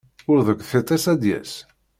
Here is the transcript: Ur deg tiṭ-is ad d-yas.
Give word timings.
Ur 0.31 0.39
deg 0.47 0.59
tiṭ-is 0.69 1.05
ad 1.13 1.17
d-yas. 1.21 1.53